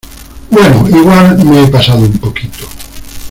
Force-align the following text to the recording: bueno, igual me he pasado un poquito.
bueno, 0.49 0.87
igual 0.89 1.37
me 1.45 1.63
he 1.63 1.67
pasado 1.67 1.99
un 1.99 2.17
poquito. 2.17 2.65